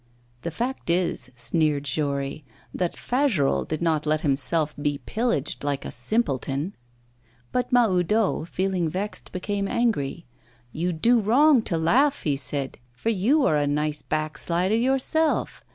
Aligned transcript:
'The 0.41 0.49
fact 0.49 0.89
is,' 0.89 1.29
sneered 1.35 1.83
Jory, 1.83 2.43
'that 2.73 2.97
Fagerolles 2.97 3.67
did 3.67 3.83
not 3.83 4.07
let 4.07 4.21
himself 4.21 4.75
be 4.75 4.97
pillaged 4.97 5.63
like 5.63 5.85
a 5.85 5.91
simpleton.' 5.91 6.73
But 7.51 7.71
Mahoudeau, 7.71 8.45
feeling 8.45 8.89
vexed, 8.89 9.31
became 9.31 9.67
angry. 9.67 10.25
'You 10.71 10.91
do 10.91 11.19
wrong 11.19 11.61
to 11.69 11.77
laugh,' 11.77 12.23
he 12.23 12.35
said, 12.35 12.79
'for 12.93 13.09
you 13.09 13.43
are 13.43 13.55
a 13.57 13.67
nice 13.67 14.01
backslider 14.01 14.73
yourself. 14.75 15.63